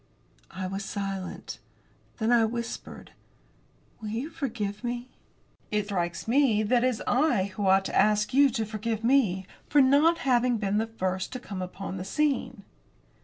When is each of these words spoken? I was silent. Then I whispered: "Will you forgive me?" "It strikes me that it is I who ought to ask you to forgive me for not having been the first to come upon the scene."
I 0.49 0.65
was 0.65 0.83
silent. 0.83 1.59
Then 2.17 2.31
I 2.31 2.43
whispered: 2.45 3.11
"Will 4.01 4.09
you 4.09 4.31
forgive 4.31 4.83
me?" 4.83 5.09
"It 5.69 5.85
strikes 5.85 6.27
me 6.27 6.63
that 6.63 6.83
it 6.83 6.87
is 6.87 7.03
I 7.05 7.51
who 7.55 7.67
ought 7.67 7.85
to 7.85 7.95
ask 7.95 8.33
you 8.33 8.49
to 8.49 8.65
forgive 8.65 9.03
me 9.03 9.45
for 9.67 9.79
not 9.79 10.17
having 10.25 10.57
been 10.57 10.79
the 10.79 10.87
first 10.87 11.31
to 11.33 11.39
come 11.39 11.61
upon 11.61 11.97
the 11.97 12.03
scene." 12.03 12.63